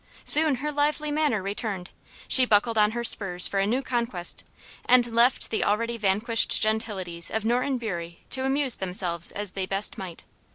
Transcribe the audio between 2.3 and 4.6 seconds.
buckled on her spurs for a new conquest,